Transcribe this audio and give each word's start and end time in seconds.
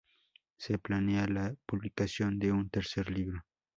Se 0.57 0.79
planea 0.79 1.27
la 1.27 1.53
publicación 1.67 2.39
de 2.39 2.51
un 2.51 2.71
tercer 2.71 3.11
libro. 3.11 3.43